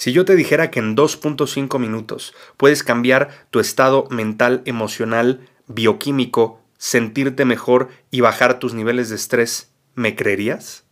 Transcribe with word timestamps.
Si 0.00 0.12
yo 0.12 0.24
te 0.24 0.34
dijera 0.34 0.70
que 0.70 0.78
en 0.78 0.96
2.5 0.96 1.78
minutos 1.78 2.32
puedes 2.56 2.82
cambiar 2.82 3.46
tu 3.50 3.60
estado 3.60 4.08
mental, 4.08 4.62
emocional, 4.64 5.46
bioquímico, 5.68 6.62
sentirte 6.78 7.44
mejor 7.44 7.90
y 8.10 8.22
bajar 8.22 8.58
tus 8.58 8.72
niveles 8.72 9.10
de 9.10 9.16
estrés, 9.16 9.74
¿me 9.94 10.16
creerías? 10.16 10.86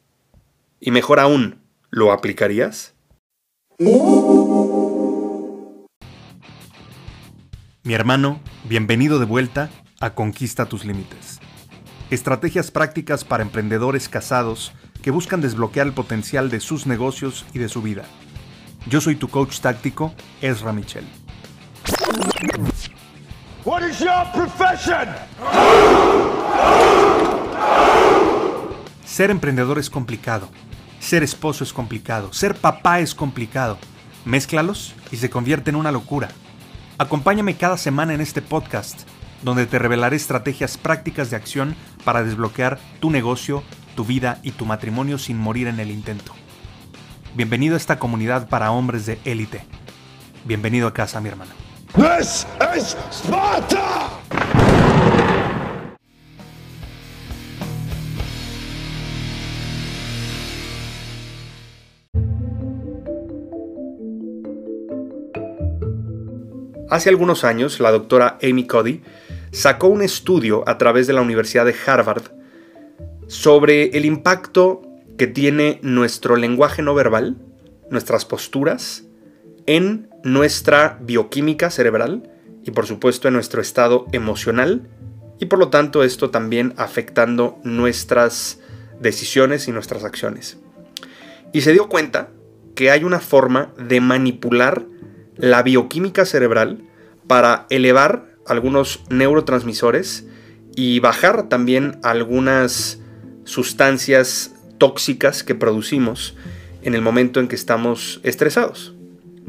Y 0.78 0.90
mejor 0.90 1.20
aún, 1.20 1.62
¿lo 1.88 2.12
aplicarías? 2.12 2.92
Mi 7.84 7.94
hermano, 7.94 8.42
bienvenido 8.64 9.18
de 9.18 9.24
vuelta 9.24 9.70
a 10.00 10.12
Conquista 10.12 10.66
tus 10.66 10.84
Límites. 10.84 11.40
Estrategias 12.10 12.70
prácticas 12.70 13.24
para 13.24 13.42
emprendedores 13.42 14.10
casados 14.10 14.74
que 15.00 15.10
buscan 15.10 15.40
desbloquear 15.40 15.86
el 15.86 15.94
potencial 15.94 16.50
de 16.50 16.60
sus 16.60 16.86
negocios 16.86 17.46
y 17.54 17.58
de 17.58 17.70
su 17.70 17.80
vida. 17.80 18.04
Yo 18.86 19.00
soy 19.00 19.16
tu 19.16 19.28
coach 19.28 19.60
táctico, 19.60 20.14
Ezra 20.40 20.72
Michel. 20.72 21.04
What 23.64 23.82
is 23.82 23.98
your 23.98 24.24
profession? 24.32 25.08
Ser 29.04 29.30
emprendedor 29.30 29.78
es 29.78 29.90
complicado. 29.90 30.48
Ser 31.00 31.22
esposo 31.22 31.64
es 31.64 31.72
complicado. 31.72 32.32
Ser 32.32 32.54
papá 32.54 33.00
es 33.00 33.14
complicado. 33.14 33.78
Mézclalos 34.24 34.94
y 35.10 35.16
se 35.16 35.28
convierte 35.28 35.70
en 35.70 35.76
una 35.76 35.92
locura. 35.92 36.28
Acompáñame 36.98 37.56
cada 37.56 37.76
semana 37.76 38.14
en 38.14 38.20
este 38.20 38.42
podcast, 38.42 39.00
donde 39.42 39.66
te 39.66 39.78
revelaré 39.78 40.16
estrategias 40.16 40.78
prácticas 40.78 41.30
de 41.30 41.36
acción 41.36 41.76
para 42.04 42.22
desbloquear 42.22 42.78
tu 43.00 43.10
negocio, 43.10 43.62
tu 43.94 44.04
vida 44.04 44.38
y 44.42 44.52
tu 44.52 44.64
matrimonio 44.66 45.18
sin 45.18 45.38
morir 45.38 45.66
en 45.66 45.78
el 45.80 45.90
intento. 45.90 46.32
Bienvenido 47.38 47.74
a 47.74 47.76
esta 47.76 48.00
comunidad 48.00 48.48
para 48.48 48.72
hombres 48.72 49.06
de 49.06 49.20
élite. 49.24 49.62
Bienvenido 50.44 50.88
a 50.88 50.92
casa, 50.92 51.20
mi 51.20 51.28
hermano. 51.28 51.52
This 51.94 52.44
is 52.76 52.96
Sparta! 53.12 54.10
Hace 66.90 67.08
algunos 67.08 67.44
años, 67.44 67.78
la 67.78 67.92
doctora 67.92 68.36
Amy 68.42 68.66
Cuddy 68.66 69.04
sacó 69.52 69.86
un 69.86 70.02
estudio 70.02 70.64
a 70.66 70.76
través 70.76 71.06
de 71.06 71.12
la 71.12 71.20
Universidad 71.20 71.64
de 71.64 71.76
Harvard 71.86 72.32
sobre 73.28 73.96
el 73.96 74.06
impacto 74.06 74.87
que 75.18 75.26
tiene 75.26 75.80
nuestro 75.82 76.36
lenguaje 76.36 76.80
no 76.80 76.94
verbal, 76.94 77.36
nuestras 77.90 78.24
posturas, 78.24 79.04
en 79.66 80.08
nuestra 80.24 80.98
bioquímica 81.02 81.70
cerebral 81.70 82.30
y 82.64 82.70
por 82.70 82.86
supuesto 82.86 83.28
en 83.28 83.34
nuestro 83.34 83.60
estado 83.60 84.06
emocional 84.12 84.88
y 85.38 85.46
por 85.46 85.58
lo 85.58 85.68
tanto 85.68 86.02
esto 86.02 86.30
también 86.30 86.72
afectando 86.76 87.58
nuestras 87.64 88.60
decisiones 89.00 89.68
y 89.68 89.72
nuestras 89.72 90.04
acciones. 90.04 90.58
Y 91.52 91.60
se 91.60 91.72
dio 91.72 91.88
cuenta 91.88 92.30
que 92.74 92.90
hay 92.90 93.04
una 93.04 93.20
forma 93.20 93.72
de 93.76 94.00
manipular 94.00 94.86
la 95.36 95.62
bioquímica 95.62 96.24
cerebral 96.24 96.84
para 97.26 97.66
elevar 97.70 98.36
algunos 98.46 99.02
neurotransmisores 99.10 100.26
y 100.74 101.00
bajar 101.00 101.48
también 101.48 101.98
algunas 102.02 103.00
sustancias 103.44 104.54
tóxicas 104.78 105.42
que 105.42 105.54
producimos 105.54 106.36
en 106.82 106.94
el 106.94 107.02
momento 107.02 107.40
en 107.40 107.48
que 107.48 107.56
estamos 107.56 108.20
estresados. 108.22 108.94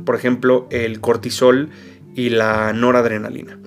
Por 0.06 0.16
ejemplo, 0.16 0.68
el 0.72 1.00
cortisol 1.00 1.70
y 2.16 2.30
la 2.30 2.74
noradrenalina. 2.74 3.60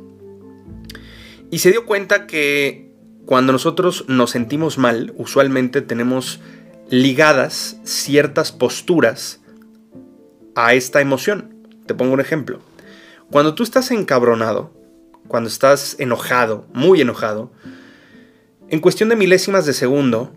Y 1.50 1.58
se 1.58 1.70
dio 1.70 1.86
cuenta 1.86 2.27
que 2.27 2.90
cuando 3.27 3.52
nosotros 3.52 4.05
nos 4.08 4.30
sentimos 4.30 4.78
mal, 4.78 5.14
usualmente 5.17 5.80
tenemos 5.80 6.40
ligadas 6.90 7.78
ciertas 7.84 8.52
posturas 8.52 9.40
a 10.55 10.74
esta 10.74 11.01
emoción. 11.01 11.55
Te 11.86 11.95
pongo 11.95 12.12
un 12.12 12.20
ejemplo. 12.20 12.61
Cuando 13.30 13.55
tú 13.55 13.62
estás 13.62 13.90
encabronado, 13.90 14.72
cuando 15.28 15.48
estás 15.48 15.96
enojado, 15.98 16.67
muy 16.74 17.01
enojado, 17.01 17.52
en 18.68 18.80
cuestión 18.80 19.08
de 19.08 19.17
milésimas 19.17 19.64
de 19.64 19.72
segundo, 19.72 20.33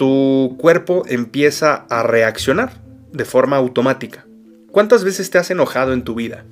tu 0.00 0.56
cuerpo 0.56 1.02
empieza 1.08 1.84
a 1.90 2.02
reaccionar 2.02 2.80
de 3.12 3.26
forma 3.26 3.58
automática. 3.58 4.24
¿Cuántas 4.72 5.04
veces 5.04 5.28
te 5.28 5.36
has 5.36 5.50
enojado 5.50 5.92
en 5.92 6.04
tu 6.04 6.14
vida? 6.14 6.46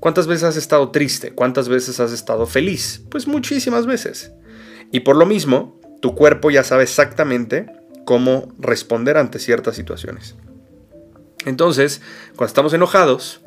¿Cuántas 0.00 0.26
veces 0.26 0.44
has 0.44 0.58
estado 0.58 0.90
triste? 0.90 1.30
¿Cuántas 1.32 1.70
veces 1.70 1.98
has 1.98 2.12
estado 2.12 2.44
feliz? 2.44 3.02
Pues 3.08 3.26
muchísimas 3.26 3.86
veces. 3.86 4.32
Y 4.92 5.00
por 5.00 5.16
lo 5.16 5.24
mismo, 5.24 5.80
tu 6.02 6.14
cuerpo 6.14 6.50
ya 6.50 6.62
sabe 6.62 6.82
exactamente 6.82 7.72
cómo 8.04 8.52
responder 8.58 9.16
ante 9.16 9.38
ciertas 9.38 9.76
situaciones. 9.76 10.36
Entonces, 11.46 12.02
cuando 12.36 12.48
estamos 12.48 12.74
enojados, 12.74 13.40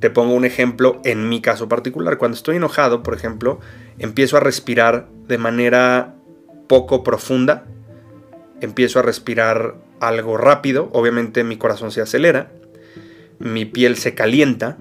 te 0.00 0.08
pongo 0.08 0.32
un 0.32 0.46
ejemplo 0.46 0.98
en 1.04 1.28
mi 1.28 1.42
caso 1.42 1.68
particular. 1.68 2.16
Cuando 2.16 2.38
estoy 2.38 2.56
enojado, 2.56 3.02
por 3.02 3.12
ejemplo, 3.12 3.60
empiezo 3.98 4.38
a 4.38 4.40
respirar 4.40 5.10
de 5.28 5.36
manera 5.36 6.14
poco 6.68 7.04
profunda 7.04 7.66
empiezo 8.62 8.98
a 8.98 9.02
respirar 9.02 9.76
algo 10.00 10.36
rápido, 10.36 10.88
obviamente 10.92 11.44
mi 11.44 11.56
corazón 11.56 11.90
se 11.90 12.00
acelera, 12.00 12.50
mi 13.38 13.64
piel 13.64 13.96
se 13.96 14.14
calienta 14.14 14.78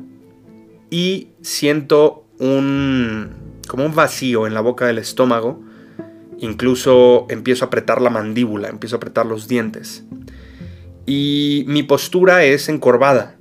y 0.89 1.29
siento 1.41 2.25
un 2.39 3.41
como 3.67 3.85
un 3.85 3.95
vacío 3.95 4.47
en 4.47 4.53
la 4.53 4.61
boca 4.61 4.85
del 4.85 4.97
estómago, 4.97 5.63
incluso 6.39 7.25
empiezo 7.29 7.63
a 7.63 7.67
apretar 7.67 8.01
la 8.01 8.09
mandíbula, 8.09 8.67
empiezo 8.67 8.95
a 8.95 8.97
apretar 8.97 9.25
los 9.25 9.47
dientes. 9.47 10.03
Y 11.05 11.63
mi 11.67 11.83
postura 11.83 12.43
es 12.43 12.67
encorvada, 12.67 13.37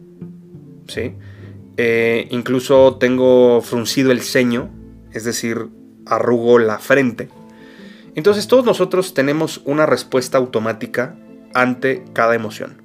¿sí? 0.86 1.14
Eh, 1.76 2.28
incluso 2.30 2.96
tengo 2.98 3.60
fruncido 3.62 4.12
el 4.12 4.20
ceño, 4.20 4.70
es 5.12 5.24
decir, 5.24 5.66
arrugo 6.06 6.58
la 6.58 6.78
frente. 6.78 7.28
Entonces 8.14 8.48
todos 8.48 8.64
nosotros 8.64 9.14
tenemos 9.14 9.60
una 9.64 9.86
respuesta 9.86 10.38
automática 10.38 11.16
ante 11.54 12.04
cada 12.12 12.34
emoción. 12.34 12.82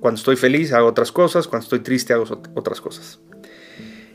Cuando 0.00 0.18
estoy 0.18 0.36
feliz 0.36 0.72
hago 0.72 0.88
otras 0.88 1.12
cosas, 1.12 1.48
cuando 1.48 1.64
estoy 1.64 1.80
triste 1.80 2.12
hago 2.12 2.24
otras 2.54 2.80
cosas. 2.80 3.20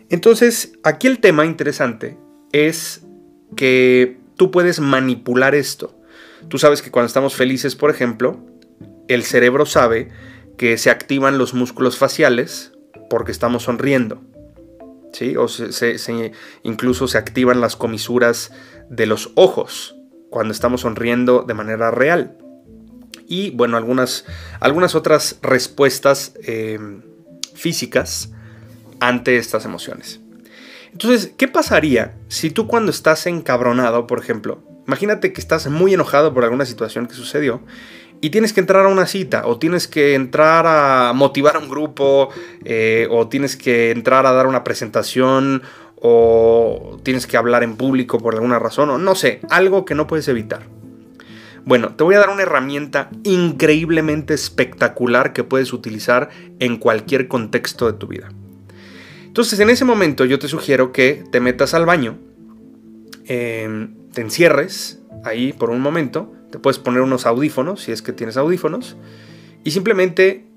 Entonces, 0.09 0.74
aquí 0.84 1.08
el 1.08 1.19
tema 1.19 1.46
interesante 1.46 2.18
es 2.52 3.02
que 3.56 4.19
tú 4.36 4.52
puedes 4.52 4.80
manipular 4.80 5.56
esto. 5.56 6.00
Tú 6.50 6.58
sabes 6.58 6.81
que 6.81 6.92
cuando 6.92 7.08
estamos 7.08 7.36
felices, 7.36 7.75
por 7.75 7.90
ejemplo, 7.90 8.40
el 9.08 9.24
cerebro 9.24 9.66
sabe 9.66 10.09
que 10.58 10.78
se 10.78 10.90
activan 10.90 11.38
los 11.38 11.53
músculos 11.53 11.97
faciales 11.97 12.74
porque 13.09 13.31
estamos 13.31 13.63
sonriendo. 13.63 14.22
¿sí? 15.13 15.36
O 15.36 15.47
incluso 16.63 17.08
se 17.08 17.18
activan 17.18 17.59
las 17.59 17.75
comisuras 17.75 18.52
de 18.90 19.06
los 19.08 19.31
ojos 19.36 19.96
cuando 20.34 20.52
estamos 20.52 20.82
sonriendo 20.82 21.44
de 21.44 21.54
manera 21.54 21.92
real. 21.92 22.36
Y 23.28 23.52
bueno, 23.52 23.78
algunas, 23.78 24.26
algunas 24.60 24.96
otras 24.96 25.38
respuestas 25.44 26.34
eh, 26.44 26.80
físicas 27.54 28.32
ante 29.00 29.38
estas 29.38 29.64
emociones. 29.66 30.22
Entonces, 30.92 31.32
¿qué 31.38 31.48
pasaría 31.48 32.16
si 32.30 32.50
tú 32.50 32.66
cuando 32.66 32.90
estás 32.90 33.28
encabronado, 33.28 34.08
por 34.08 34.20
ejemplo, 34.20 34.64
imagínate 34.88 35.34
que 35.34 35.40
estás 35.40 35.68
muy 35.68 35.94
enojado 35.94 36.34
por 36.34 36.44
alguna 36.44 36.66
situación 36.66 37.06
que 37.06 37.14
sucedió 37.14 37.62
y 38.20 38.32
tienes 38.32 38.54
que 38.54 38.60
entrar 38.60 38.88
a 38.88 38.90
una 38.90 39.06
cita 39.06 39.46
o 39.46 39.60
tienes 39.60 39.88
que 39.88 40.16
entrar 40.16 40.66
a 40.66 41.14
motivar 41.14 41.58
a 41.58 41.60
un 41.60 41.70
grupo 41.70 42.30
eh, 42.66 43.08
o 43.12 43.28
tienes 43.28 43.56
que 43.56 43.92
entrar 43.92 44.25
a 44.25 44.31
dar 44.31 44.48
una 44.48 44.63
presentación 44.63 45.62
o 46.06 47.00
tienes 47.02 47.28
que 47.28 47.38
hablar 47.38 47.64
en 47.64 47.78
público 47.78 48.20
por 48.20 48.36
alguna 48.36 48.60
razón, 48.60 48.90
o 48.90 48.98
no 48.98 49.16
sé, 49.16 49.40
algo 49.50 49.86
que 49.86 49.96
no 49.96 50.06
puedes 50.06 50.28
evitar. 50.28 50.64
Bueno, 51.64 51.96
te 51.96 52.04
voy 52.04 52.16
a 52.16 52.20
dar 52.20 52.30
una 52.30 52.42
herramienta 52.42 53.10
increíblemente 53.24 54.34
espectacular 54.34 55.32
que 55.32 55.46
puedes 55.46 55.72
utilizar 55.72 56.30
en 56.60 56.76
cualquier 56.76 57.30
contexto 57.30 57.90
de 57.90 57.98
tu 57.98 58.08
vida. 58.08 58.34
Entonces, 59.24 59.58
en 59.62 59.70
ese 59.70 59.86
momento 59.86 60.26
yo 60.26 60.40
te 60.40 60.50
sugiero 60.50 60.92
que 60.92 61.24
te 61.32 61.40
metas 61.40 61.74
al 61.74 61.86
baño, 61.86 62.18
em, 63.24 63.96
te 64.12 64.20
encierres 64.20 65.02
ahí 65.24 65.54
por 65.54 65.70
un 65.70 65.80
momento, 65.80 66.34
te 66.52 66.60
puedes 66.60 66.80
poner 66.80 67.02
unos 67.02 67.26
audífonos, 67.26 67.82
si 67.82 67.94
es 67.94 68.02
que 68.02 68.12
tienes 68.12 68.36
audífonos, 68.36 68.98
y 69.64 69.72
simplemente 69.72 70.48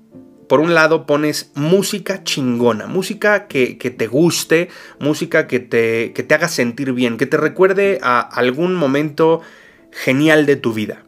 por 0.47 0.59
un 0.59 0.73
lado 0.73 1.05
pones 1.05 1.51
música 1.55 2.23
chingona, 2.23 2.87
música 2.87 3.47
que, 3.47 3.75
te 3.75 4.07
guste, 4.07 4.69
música 4.99 5.47
que 5.47 5.59
te, 5.59 6.13
que 6.13 6.23
te 6.23 6.35
haga 6.35 6.47
sentir 6.47 6.93
bien, 6.93 7.17
que 7.17 7.25
te 7.25 7.37
recuerde 7.37 7.99
a 8.01 8.19
algún 8.19 8.75
momento 8.75 9.41
genial 9.91 10.45
de 10.45 10.55
tu 10.55 10.73
vida. 10.73 11.03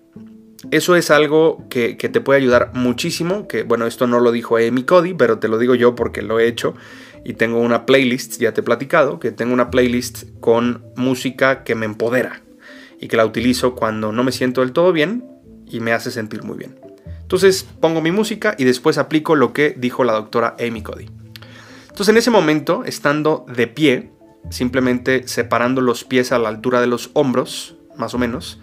eso 0.71 0.95
es 0.95 1.09
algo 1.09 1.65
que, 1.69 1.95
te 1.95 2.21
puede 2.21 2.39
ayudar 2.39 2.71
muchísimo, 2.73 3.47
que 3.47 3.63
bueno, 3.63 3.87
esto 3.87 4.07
no 4.07 4.19
lo 4.19 4.31
dijo 4.31 4.57
Amy 4.57 4.83
Cody, 4.83 5.13
pero 5.13 5.39
te 5.39 5.47
lo 5.47 5.57
digo 5.57 5.75
yo 5.75 5.95
porque 5.95 6.21
lo 6.21 6.39
he 6.39 6.47
hecho 6.47 6.75
y 7.23 7.33
tengo 7.33 7.59
una 7.59 7.85
playlist, 7.85 8.39
ya 8.39 8.53
te 8.53 8.61
he 8.61 8.63
platicado, 8.63 9.19
que 9.19 9.31
tengo 9.31 9.53
una 9.53 9.69
playlist 9.69 10.23
con 10.39 10.83
música 10.95 11.63
que 11.63 11.75
me 11.75 11.85
empodera 11.85 12.41
y 12.99 13.07
que 13.07 13.17
la 13.17 13.25
utilizo 13.25 13.75
cuando 13.75 14.11
no 14.11 14.23
me 14.23 14.31
siento 14.31 14.61
del 14.61 14.73
todo 14.73 14.91
bien 14.91 15.25
y 15.65 15.79
me 15.79 15.93
hace 15.93 16.11
sentir 16.11 16.43
muy 16.43 16.57
bien. 16.57 16.78
Entonces 17.29 17.63
pongo 17.79 18.01
mi 18.01 18.09
música 18.09 18.55
y 18.57 18.63
después 18.63 18.97
aplico 18.97 19.35
lo 19.35 19.53
que 19.53 19.75
dijo 19.77 20.03
la 20.03 20.13
doctora 20.13 20.55
Amy 20.59 20.81
Cody. 20.81 21.05
Entonces 21.83 22.09
en 22.09 22.17
ese 22.17 22.31
momento, 22.31 22.83
estando 22.85 23.45
de 23.47 23.67
pie, 23.67 24.09
simplemente 24.49 25.27
separando 25.27 25.79
los 25.79 26.03
pies 26.03 26.31
a 26.31 26.39
la 26.39 26.49
altura 26.49 26.81
de 26.81 26.87
los 26.87 27.11
hombros, 27.13 27.75
más 27.95 28.15
o 28.15 28.17
menos, 28.17 28.59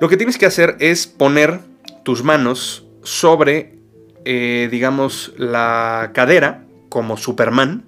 lo 0.00 0.08
que 0.08 0.16
tienes 0.16 0.36
que 0.36 0.46
hacer 0.46 0.76
es 0.80 1.06
poner 1.06 1.60
tus 2.02 2.24
manos 2.24 2.88
sobre, 3.04 3.78
eh, 4.24 4.66
digamos, 4.68 5.32
la 5.36 6.10
cadera, 6.12 6.64
como 6.88 7.16
Superman, 7.16 7.84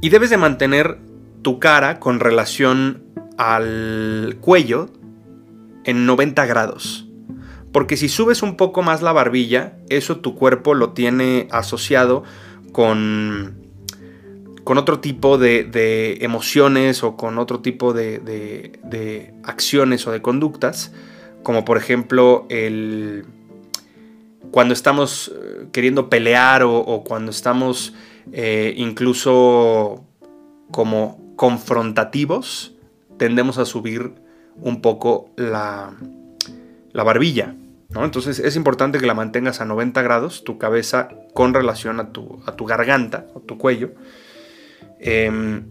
y 0.00 0.08
debes 0.08 0.30
de 0.30 0.38
mantener 0.38 0.96
tu 1.42 1.58
cara 1.58 2.00
con 2.00 2.20
relación 2.20 3.02
al 3.36 4.38
cuello 4.40 4.88
en 5.84 6.06
90 6.06 6.46
grados. 6.46 7.06
Porque 7.74 7.96
si 7.96 8.08
subes 8.08 8.44
un 8.44 8.56
poco 8.56 8.82
más 8.82 9.02
la 9.02 9.10
barbilla, 9.10 9.72
eso 9.88 10.18
tu 10.18 10.36
cuerpo 10.36 10.74
lo 10.74 10.92
tiene 10.92 11.48
asociado 11.50 12.22
con, 12.70 13.56
con 14.62 14.78
otro 14.78 15.00
tipo 15.00 15.38
de, 15.38 16.18
emociones 16.20 17.02
o 17.02 17.16
con 17.16 17.36
otro 17.36 17.62
tipo 17.62 17.92
de, 17.92 19.32
acciones 19.42 20.06
o 20.06 20.12
de 20.12 20.22
conductas. 20.22 20.92
Como 21.42 21.64
por 21.64 21.76
ejemplo 21.76 22.46
el, 22.48 23.24
cuando 24.52 24.72
estamos 24.72 25.32
eh, 25.34 25.66
queriendo 25.72 26.08
pelear 26.08 26.62
o, 26.62 27.02
cuando 27.04 27.32
estamos 27.32 27.92
eh, 28.30 28.72
incluso 28.76 30.04
como 30.70 31.34
confrontativos, 31.34 32.72
tendemos 33.18 33.58
a 33.58 33.64
subir 33.64 34.12
un 34.60 34.80
poco 34.80 35.30
la, 35.34 35.92
la 36.92 37.02
barbilla. 37.02 37.56
Entonces 38.02 38.40
es 38.40 38.56
importante 38.56 38.98
que 38.98 39.06
la 39.06 39.14
mantengas 39.14 39.60
a 39.60 39.64
90 39.64 40.02
grados, 40.02 40.42
tu 40.42 40.58
cabeza 40.58 41.08
con 41.32 41.54
relación 41.54 42.00
a 42.00 42.10
tu, 42.10 42.42
a 42.46 42.56
tu 42.56 42.64
garganta 42.66 43.26
o 43.34 43.40
tu 43.40 43.56
cuello. 43.56 43.92
Em, 44.98 45.66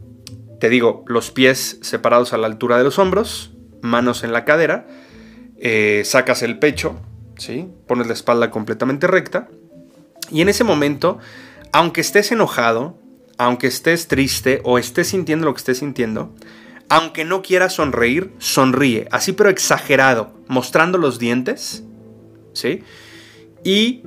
te 0.60 0.70
digo, 0.70 1.04
los 1.08 1.32
pies 1.32 1.80
separados 1.82 2.32
a 2.32 2.38
la 2.38 2.48
altura 2.48 2.78
de 2.78 2.86
los 2.86 3.00
hombros, 3.00 3.52
manos 3.82 4.24
en 4.24 4.32
la 4.32 4.46
cadera, 4.46 4.88
eh, 5.58 6.04
sacas 6.06 6.44
el 6.44 6.60
pecho, 6.60 6.96
¿sí? 7.38 7.70
pones 7.88 8.08
la 8.08 8.14
espalda 8.14 8.52
completamente 8.52 9.08
recta. 9.08 9.50
Y 10.32 10.42
en 10.42 10.50
ese 10.50 10.64
momento, 10.64 11.20
aunque 11.74 12.02
estés 12.02 12.32
enojado, 12.32 12.98
aunque 13.38 13.68
estés 13.68 14.08
triste 14.08 14.62
o 14.64 14.78
estés 14.78 15.08
sintiendo 15.08 15.46
lo 15.46 15.54
que 15.54 15.60
estés 15.60 15.80
sintiendo, 15.80 16.34
aunque 16.90 17.26
no 17.26 17.42
quieras 17.42 17.74
sonreír, 17.74 18.32
sonríe, 18.38 19.08
así 19.12 19.34
pero 19.34 19.50
exagerado, 19.50 20.34
mostrando 20.48 20.98
los 20.98 21.20
dientes 21.20 21.84
¿sí? 22.54 22.84
Y 23.64 24.04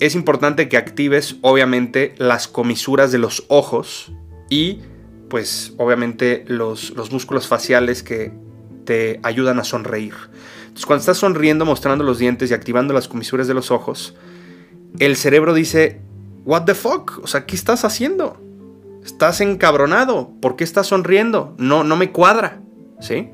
es 0.00 0.14
importante 0.14 0.68
que 0.68 0.76
actives 0.76 1.36
obviamente 1.42 2.14
las 2.18 2.48
comisuras 2.48 3.12
de 3.12 3.18
los 3.18 3.44
ojos 3.48 4.12
y 4.50 4.80
pues 5.28 5.74
obviamente 5.76 6.44
los, 6.46 6.90
los 6.90 7.12
músculos 7.12 7.48
faciales 7.48 8.02
que 8.02 8.32
te 8.84 9.20
ayudan 9.22 9.58
a 9.58 9.64
sonreír. 9.64 10.14
Entonces 10.60 10.86
cuando 10.86 11.00
estás 11.00 11.18
sonriendo, 11.18 11.64
mostrando 11.64 12.04
los 12.04 12.18
dientes 12.18 12.50
y 12.50 12.54
activando 12.54 12.94
las 12.94 13.08
comisuras 13.08 13.48
de 13.48 13.54
los 13.54 13.70
ojos, 13.70 14.14
el 14.98 15.16
cerebro 15.16 15.54
dice, 15.54 16.00
what 16.44 16.64
the 16.64 16.74
fuck, 16.74 17.20
o 17.22 17.26
sea, 17.26 17.46
¿qué 17.46 17.56
estás 17.56 17.84
haciendo? 17.84 18.40
Estás 19.04 19.40
encabronado, 19.40 20.32
¿por 20.40 20.56
qué 20.56 20.64
estás 20.64 20.88
sonriendo? 20.88 21.54
No, 21.58 21.84
no 21.84 21.96
me 21.96 22.12
cuadra, 22.12 22.60
¿sí? 23.00 23.30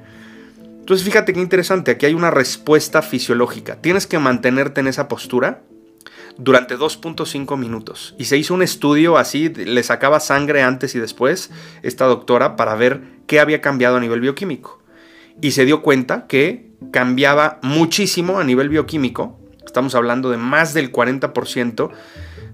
Entonces 0.82 1.06
fíjate 1.06 1.32
qué 1.32 1.38
interesante, 1.38 1.92
aquí 1.92 2.06
hay 2.06 2.14
una 2.14 2.32
respuesta 2.32 3.02
fisiológica. 3.02 3.76
Tienes 3.76 4.08
que 4.08 4.18
mantenerte 4.18 4.80
en 4.80 4.88
esa 4.88 5.06
postura 5.06 5.62
durante 6.38 6.76
2.5 6.76 7.56
minutos. 7.56 8.16
Y 8.18 8.24
se 8.24 8.36
hizo 8.36 8.52
un 8.52 8.64
estudio 8.64 9.16
así, 9.16 9.48
le 9.48 9.80
sacaba 9.84 10.18
sangre 10.18 10.60
antes 10.62 10.96
y 10.96 10.98
después 10.98 11.50
esta 11.84 12.06
doctora 12.06 12.56
para 12.56 12.74
ver 12.74 13.00
qué 13.28 13.38
había 13.38 13.60
cambiado 13.60 13.98
a 13.98 14.00
nivel 14.00 14.22
bioquímico. 14.22 14.82
Y 15.40 15.52
se 15.52 15.64
dio 15.64 15.82
cuenta 15.82 16.26
que 16.26 16.72
cambiaba 16.90 17.60
muchísimo 17.62 18.40
a 18.40 18.44
nivel 18.44 18.68
bioquímico, 18.68 19.38
estamos 19.64 19.94
hablando 19.94 20.30
de 20.30 20.36
más 20.36 20.74
del 20.74 20.90
40%, 20.90 21.90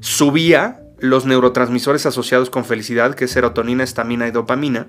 subía 0.00 0.82
los 0.98 1.24
neurotransmisores 1.24 2.04
asociados 2.04 2.50
con 2.50 2.66
felicidad, 2.66 3.14
que 3.14 3.24
es 3.24 3.30
serotonina, 3.30 3.84
estamina 3.84 4.28
y 4.28 4.32
dopamina, 4.32 4.88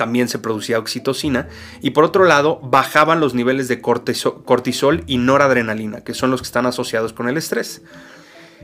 también 0.00 0.28
se 0.28 0.38
producía 0.38 0.78
oxitocina, 0.78 1.48
y 1.82 1.90
por 1.90 2.04
otro 2.04 2.24
lado 2.24 2.58
bajaban 2.62 3.20
los 3.20 3.34
niveles 3.34 3.68
de 3.68 3.82
cortisol 3.82 5.04
y 5.06 5.18
noradrenalina, 5.18 6.00
que 6.04 6.14
son 6.14 6.30
los 6.30 6.40
que 6.40 6.46
están 6.46 6.64
asociados 6.64 7.12
con 7.12 7.28
el 7.28 7.36
estrés. 7.36 7.82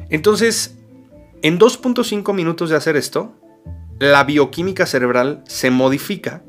Entonces, 0.09 0.79
en 1.43 1.59
2.5 1.59 2.33
minutos 2.33 2.71
de 2.71 2.77
hacer 2.77 2.97
esto, 2.97 3.35
la 3.99 4.25
bioquímica 4.25 4.87
cerebral 4.87 5.45
se 5.47 5.71
modifica 5.71 6.43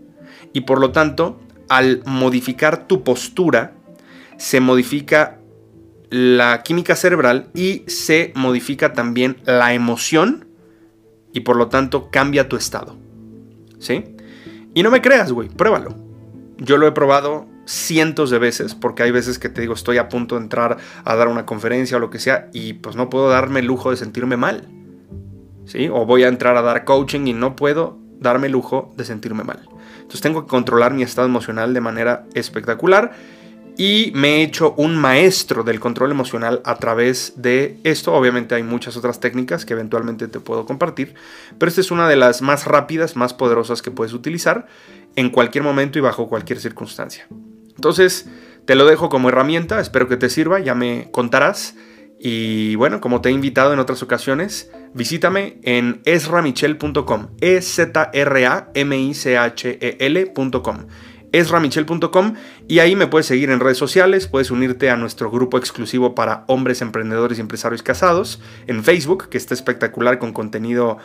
y 0.54 0.62
por 0.62 0.80
lo 0.80 0.94
tanto, 0.94 1.38
al 1.68 2.02
modificar 2.06 2.88
tu 2.88 3.04
postura, 3.04 3.74
se 4.38 4.62
modifica 4.62 5.40
la 6.10 6.64
química 6.64 6.96
cerebral 6.96 7.50
y 7.54 7.84
se 7.88 8.32
modifica 8.36 8.94
también 8.94 9.36
la 9.44 9.74
emoción 9.74 10.48
y 11.34 11.42
por 11.42 11.58
lo 11.58 11.68
tanto 11.68 12.10
cambia 12.10 12.48
tu 12.48 12.56
estado. 12.56 12.96
¿Sí? 13.80 14.06
Y 14.78 14.84
no 14.84 14.92
me 14.92 15.02
creas, 15.02 15.32
güey, 15.32 15.50
pruébalo. 15.50 15.96
Yo 16.60 16.78
lo 16.78 16.86
he 16.86 16.92
probado 16.92 17.48
cientos 17.66 18.30
de 18.30 18.38
veces, 18.38 18.76
porque 18.76 19.02
hay 19.02 19.10
veces 19.10 19.40
que 19.40 19.50
te 19.50 19.60
digo, 19.60 19.74
estoy 19.74 19.98
a 19.98 20.08
punto 20.08 20.36
de 20.36 20.42
entrar 20.42 20.78
a 21.04 21.16
dar 21.16 21.30
una 21.30 21.48
conferencia 21.48 21.98
o 21.98 22.00
lo 22.00 22.12
que 22.12 22.20
sea, 22.20 22.48
y 22.54 22.74
pues 22.74 22.96
no 22.96 23.10
puedo 23.10 23.28
darme 23.28 23.62
el 23.62 23.66
lujo 23.66 23.90
de 23.90 23.98
sentirme 23.98 24.38
mal. 24.38 24.68
¿Sí? 25.66 25.90
O 25.92 26.06
voy 26.06 26.26
a 26.26 26.28
entrar 26.28 26.58
a 26.58 26.62
dar 26.62 26.86
coaching 26.86 27.26
y 27.26 27.34
no 27.34 27.56
puedo 27.56 27.98
darme 28.20 28.46
el 28.46 28.54
lujo 28.54 28.94
de 28.96 29.04
sentirme 29.04 29.44
mal. 29.44 29.68
Entonces 29.96 30.22
tengo 30.22 30.44
que 30.44 30.48
controlar 30.48 30.94
mi 30.94 31.02
estado 31.02 31.28
emocional 31.28 31.74
de 31.74 31.82
manera 31.82 32.28
espectacular 32.36 33.14
y 33.78 34.12
me 34.16 34.38
he 34.38 34.44
hecho 34.44 34.74
un 34.76 34.98
maestro 34.98 35.64
del 35.64 35.80
control 35.80 36.10
emocional 36.10 36.62
a 36.66 36.76
través 36.76 37.34
de 37.38 37.78
esto. 37.84 38.14
Obviamente 38.14 38.56
hay 38.56 38.64
muchas 38.64 38.98
otras 38.98 39.20
técnicas 39.20 39.66
que 39.66 39.74
eventualmente 39.74 40.28
te 40.28 40.40
puedo 40.40 40.66
compartir, 40.66 41.14
pero 41.60 41.70
esta 41.70 41.82
es 41.82 41.92
una 41.92 42.10
de 42.10 42.16
las 42.16 42.42
más 42.42 42.66
rápidas, 42.66 43.16
más 43.16 43.36
poderosas 43.36 43.84
que 43.84 43.92
puedes 43.92 44.14
utilizar 44.14 44.66
en 45.16 45.30
cualquier 45.30 45.64
momento 45.64 46.00
y 46.00 46.02
bajo 46.02 46.28
cualquier 46.28 46.60
circunstancia. 46.60 47.28
Entonces, 47.76 48.28
te 48.66 48.74
lo 48.74 48.86
dejo 48.86 49.10
como 49.10 49.30
herramienta, 49.30 49.80
espero 49.80 50.08
que 50.08 50.18
te 50.18 50.30
sirva, 50.30 50.60
ya 50.60 50.74
me 50.74 51.10
contarás. 51.12 51.76
Y 52.20 52.74
bueno, 52.76 53.00
como 53.00 53.22
te 53.22 53.30
he 53.30 53.32
invitado 53.32 53.74
en 53.74 53.80
otras 53.80 54.02
ocasiones, 54.02 54.72
visítame 54.96 55.60
en 55.62 56.02
esramichel.com, 56.04 57.28
e 57.40 57.62
z 57.62 58.10
r 58.12 58.46
a 58.48 58.72
m 58.74 58.98
i 58.98 59.14
c 59.14 59.38
h 59.38 59.78
e 59.80 59.98
l.com 60.00 60.88
esramichel.com 61.32 62.34
y 62.68 62.80
ahí 62.80 62.96
me 62.96 63.08
puedes 63.08 63.26
seguir 63.26 63.50
en 63.50 63.60
redes 63.60 63.78
sociales, 63.78 64.28
puedes 64.28 64.52
unirte 64.52 64.90
a 64.90 64.98
nuestro 64.98 65.30
grupo 65.30 65.58
exclusivo 65.58 66.16
para 66.16 66.44
hombres 66.48 66.82
emprendedores 66.82 67.38
y 67.38 67.42
empresarios 67.42 67.84
casados 67.84 68.42
en 68.68 68.84
Facebook, 68.84 69.30
que 69.30 69.38
está 69.38 69.54
espectacular 69.54 70.20
con 70.20 70.34
contenido 70.34 70.98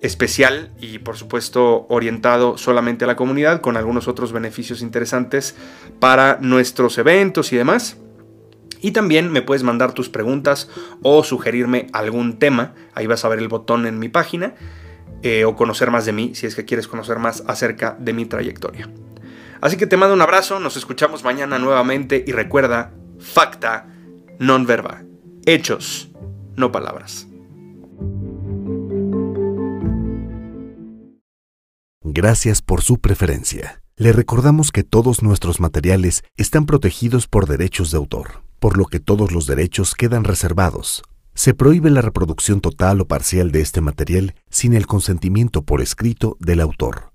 especial 0.00 0.70
y 0.80 0.98
por 0.98 1.16
supuesto 1.16 1.86
orientado 1.88 2.58
solamente 2.58 3.04
a 3.04 3.08
la 3.08 3.16
comunidad 3.16 3.60
con 3.60 3.76
algunos 3.76 4.06
otros 4.06 4.32
beneficios 4.32 4.82
interesantes 4.82 5.56
para 5.98 6.38
nuestros 6.40 6.98
eventos 6.98 7.52
y 7.52 7.56
demás. 7.56 7.96
Y 8.80 8.90
también 8.90 9.32
me 9.32 9.40
puedes 9.40 9.62
mandar 9.62 9.94
tus 9.94 10.10
preguntas 10.10 10.68
o 11.00 11.24
sugerirme 11.24 11.86
algún 11.94 12.38
tema. 12.38 12.74
Ahí 12.92 13.06
vas 13.06 13.24
a 13.24 13.28
ver 13.28 13.38
el 13.38 13.48
botón 13.48 13.86
en 13.86 13.98
mi 13.98 14.10
página. 14.10 14.54
Eh, 15.22 15.46
o 15.46 15.56
conocer 15.56 15.90
más 15.90 16.04
de 16.04 16.12
mí 16.12 16.34
si 16.34 16.46
es 16.46 16.54
que 16.54 16.66
quieres 16.66 16.86
conocer 16.86 17.18
más 17.18 17.44
acerca 17.46 17.96
de 17.98 18.12
mi 18.12 18.26
trayectoria. 18.26 18.90
Así 19.64 19.78
que 19.78 19.86
te 19.86 19.96
mando 19.96 20.12
un 20.12 20.20
abrazo, 20.20 20.60
nos 20.60 20.76
escuchamos 20.76 21.24
mañana 21.24 21.58
nuevamente 21.58 22.22
y 22.26 22.32
recuerda, 22.32 22.92
facta, 23.18 23.88
non 24.36 24.68
verba, 24.68 25.08
hechos, 25.48 26.12
no 26.52 26.68
palabras. 26.68 27.26
Gracias 32.02 32.60
por 32.60 32.82
su 32.82 33.00
preferencia. 33.00 33.80
Le 33.96 34.12
recordamos 34.12 34.70
que 34.70 34.84
todos 34.84 35.22
nuestros 35.22 35.60
materiales 35.60 36.24
están 36.36 36.66
protegidos 36.66 37.26
por 37.26 37.48
derechos 37.48 37.90
de 37.90 37.96
autor, 37.96 38.44
por 38.60 38.76
lo 38.76 38.84
que 38.84 39.00
todos 39.00 39.32
los 39.32 39.46
derechos 39.46 39.94
quedan 39.94 40.24
reservados. 40.24 41.02
Se 41.32 41.54
prohíbe 41.54 41.88
la 41.88 42.02
reproducción 42.02 42.60
total 42.60 43.00
o 43.00 43.08
parcial 43.08 43.50
de 43.50 43.62
este 43.62 43.80
material 43.80 44.34
sin 44.50 44.74
el 44.74 44.86
consentimiento 44.86 45.62
por 45.62 45.80
escrito 45.80 46.36
del 46.38 46.60
autor. 46.60 47.08